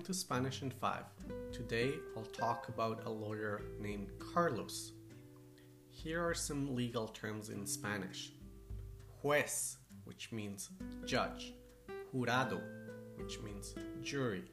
[0.00, 1.04] Welcome to Spanish in 5.
[1.52, 4.92] Today I'll talk about a lawyer named Carlos.
[5.90, 8.32] Here are some legal terms in Spanish
[9.20, 10.70] juez, which means
[11.04, 11.52] judge,
[12.14, 12.62] jurado,
[13.16, 14.44] which means jury,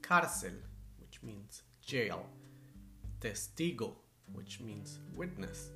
[0.00, 0.56] cárcel,
[0.98, 2.26] which means jail,
[3.20, 3.92] testigo,
[4.32, 5.70] which means witness,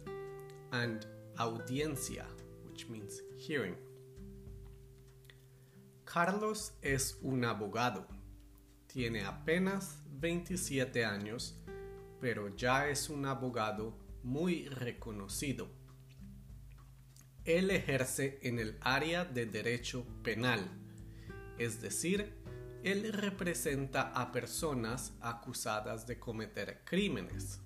[0.73, 1.07] and
[1.39, 2.27] audiencia,
[2.69, 3.77] which means hearing.
[6.05, 8.03] Carlos es un abogado.
[8.89, 11.61] Tiene apenas 27 años,
[12.23, 15.69] pero ya es un abogado muy reconocido.
[17.45, 20.67] Él ejerce en el área de derecho penal,
[21.59, 22.35] es decir,
[22.83, 27.61] él representa a personas acusadas de cometer crímenes.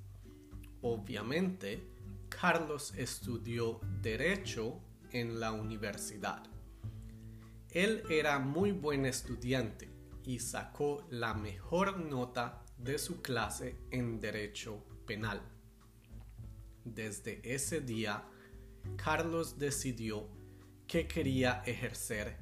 [0.81, 1.87] Obviamente,
[2.29, 4.81] Carlos estudió derecho
[5.13, 6.43] en la universidad.
[7.71, 14.85] Él era muy buen estudiante y sacó la mejor nota de su clase en derecho
[15.07, 15.43] penal.
[16.85, 18.25] Desde ese día,
[18.97, 20.29] Carlos decidió
[20.87, 22.39] que quería ejercer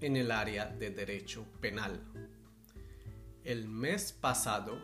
[0.00, 2.02] en el área de derecho penal.
[3.44, 4.78] El mes pasado,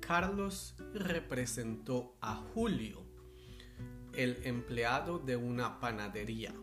[0.00, 3.04] Carlos representó a Julio,
[4.12, 6.54] el empleado de una panadería.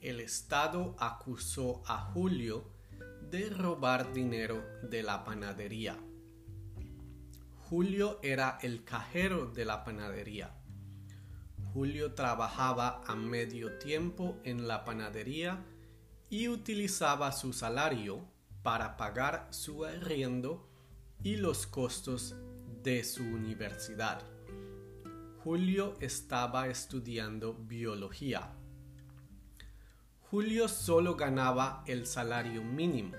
[0.00, 2.77] El Estado acusó a Julio
[3.30, 5.96] de robar dinero de la panadería.
[7.68, 10.54] Julio era el cajero de la panadería.
[11.74, 15.62] Julio trabajaba a medio tiempo en la panadería
[16.30, 18.24] y utilizaba su salario
[18.62, 20.66] para pagar su arriendo
[21.22, 22.34] y los costos
[22.82, 24.22] de su universidad.
[25.44, 28.54] Julio estaba estudiando biología.
[30.30, 33.16] Julio solo ganaba el salario mínimo,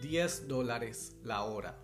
[0.00, 1.76] 10 dólares la hora.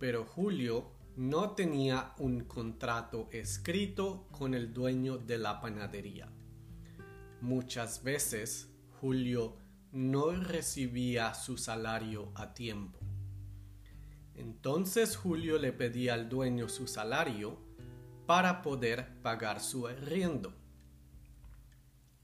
[0.00, 6.28] Pero Julio no tenía un contrato escrito con el dueño de la panadería.
[7.40, 8.68] Muchas veces
[9.00, 9.56] Julio
[9.92, 12.98] no recibía su salario a tiempo.
[14.34, 17.60] Entonces Julio le pedía al dueño su salario
[18.26, 20.59] para poder pagar su arriendo.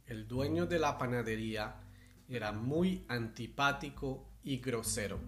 [0.06, 1.80] El dueño de la panadería
[2.28, 5.18] era muy antipático y grosero.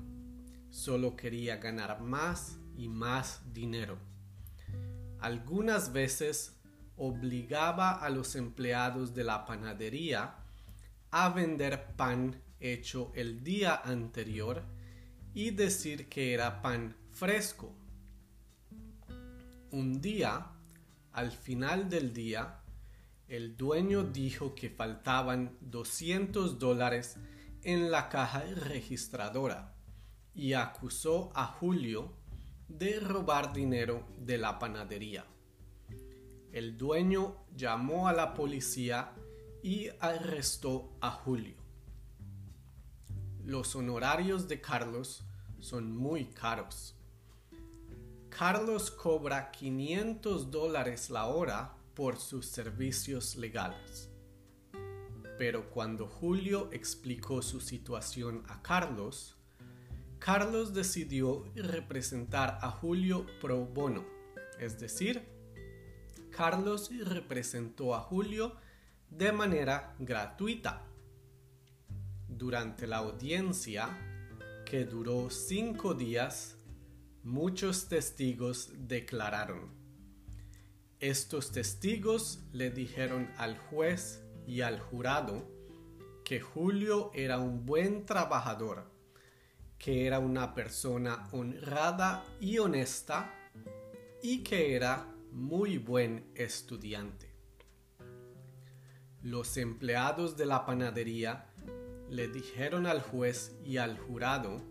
[0.71, 3.99] Solo quería ganar más y más dinero.
[5.19, 6.61] Algunas veces
[6.97, 10.37] obligaba a los empleados de la panadería
[11.11, 14.63] a vender pan hecho el día anterior
[15.35, 17.75] y decir que era pan fresco.
[19.73, 20.47] Un día,
[21.13, 22.61] al final del día,
[23.29, 27.17] el dueño dijo que faltaban 200 dólares
[27.63, 29.75] en la caja registradora
[30.35, 32.15] y acusó a Julio
[32.69, 35.27] de robar dinero de la panadería.
[36.53, 39.13] El dueño llamó a la policía
[39.63, 41.57] y arrestó a Julio.
[43.45, 45.23] Los honorarios de Carlos
[45.61, 46.95] son muy caros.
[48.31, 54.09] Carlos cobra 500 dólares la hora por sus servicios legales.
[55.37, 59.37] Pero cuando Julio explicó su situación a Carlos,
[60.21, 64.07] Carlos decidió representar a Julio pro bono,
[64.61, 65.27] es decir,
[66.31, 68.55] Carlos representó a Julio
[69.11, 70.87] de manera gratuita.
[72.29, 73.89] Durante la audiencia,
[74.65, 76.59] que duró cinco días,
[77.25, 79.88] muchos testigos declararon.
[81.01, 85.49] Estos testigos le dijeron al juez y al jurado
[86.25, 88.91] que Julio era un buen trabajador
[89.79, 93.33] que era una persona honrada y honesta
[94.23, 97.33] y que era muy buen estudiante.
[99.23, 101.47] Los empleados de la panadería
[102.11, 104.63] le dijeron al juez y al jurado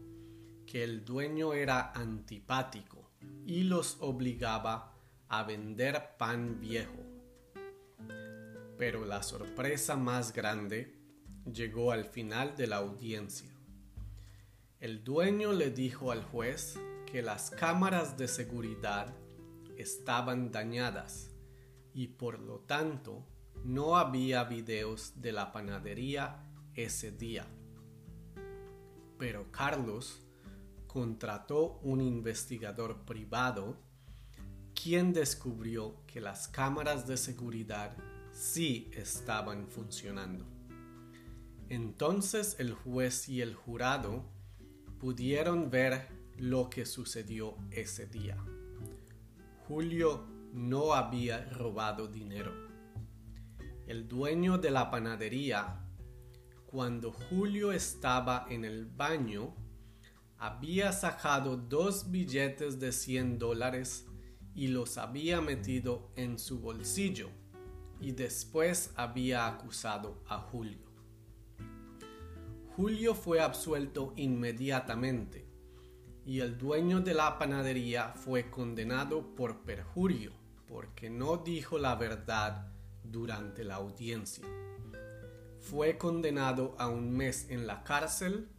[0.65, 3.09] que el dueño era antipático
[3.45, 4.96] y los obligaba
[5.29, 7.03] a vender pan viejo.
[8.77, 10.95] Pero la sorpresa más grande
[11.51, 13.49] llegó al final de la audiencia.
[14.79, 16.79] El dueño le dijo al juez
[17.11, 19.13] que las cámaras de seguridad
[19.77, 21.31] estaban dañadas
[21.93, 23.25] y por lo tanto
[23.63, 26.43] no había videos de la panadería
[26.75, 27.47] ese día.
[29.17, 30.21] Pero Carlos
[30.85, 33.77] contrató un investigador privado
[34.87, 37.97] quien descubrió que las cámaras de seguridad
[38.31, 40.45] sí estaban funcionando.
[41.67, 44.23] Entonces el juez y el jurado
[44.97, 46.07] pudieron ver
[46.37, 48.37] lo que sucedió ese día.
[49.67, 52.53] Julio no había robado dinero.
[53.87, 55.81] El dueño de la panadería,
[56.65, 59.53] cuando Julio estaba en el baño,
[60.37, 64.05] había sacado dos billetes de 100 dólares
[64.57, 67.29] y los había metido en su bolsillo
[68.01, 70.79] y después había acusado a Julio.
[72.75, 75.45] Julio fue absuelto inmediatamente
[76.25, 80.31] y el dueño de la panadería fue condenado por perjurio
[80.67, 82.71] porque no dijo la verdad
[83.03, 84.45] durante la audiencia.
[85.59, 88.49] Fue condenado a un mes en la cárcel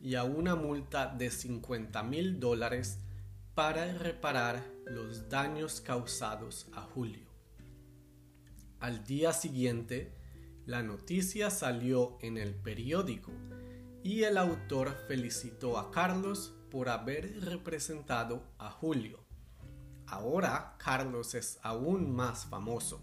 [0.00, 2.98] y a una multa de 50 mil dólares
[3.58, 7.26] para reparar los daños causados a Julio.
[8.78, 10.14] Al día siguiente,
[10.64, 13.32] la noticia salió en el periódico
[14.04, 19.24] y el autor felicitó a Carlos por haber representado a Julio.
[20.06, 23.00] Ahora Carlos es aún más famoso.